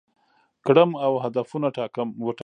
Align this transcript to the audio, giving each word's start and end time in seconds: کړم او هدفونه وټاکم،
کړم 0.65 0.89
او 1.05 1.11
هدفونه 1.23 1.65
وټاکم، 1.69 2.07